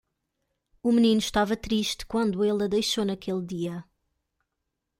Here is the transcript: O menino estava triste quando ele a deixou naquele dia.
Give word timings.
O 0.81 0.91
menino 0.91 1.19
estava 1.19 1.55
triste 1.55 2.07
quando 2.07 2.43
ele 2.43 2.63
a 2.63 2.67
deixou 2.67 3.05
naquele 3.05 3.45
dia. 3.45 3.85